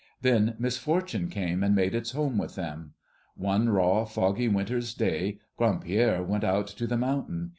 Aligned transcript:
Then 0.23 0.55
misfortune 0.57 1.29
came 1.29 1.61
and 1.63 1.75
made 1.75 1.93
its 1.93 2.13
home 2.13 2.39
with 2.39 2.55
them. 2.55 2.95
One 3.37 3.69
raw, 3.69 4.03
foggy 4.03 4.47
winter's 4.47 4.95
day 4.95 5.37
Grand 5.57 5.81
Pierre 5.81 6.23
went 6.23 6.43
out 6.43 6.65
to 6.69 6.87
the 6.87 6.97
mountain. 6.97 7.49